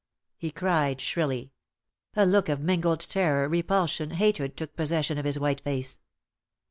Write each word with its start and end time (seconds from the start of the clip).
he 0.35 0.49
cried, 0.49 0.99
shrilly. 0.99 1.53
A 2.15 2.25
look 2.25 2.49
of 2.49 2.59
mingled 2.59 3.01
terror, 3.01 3.47
repulsion, 3.47 4.09
hatred, 4.09 4.57
took 4.57 4.75
possession 4.75 5.19
of 5.19 5.25
his 5.25 5.37
white 5.39 5.61
face. 5.61 5.99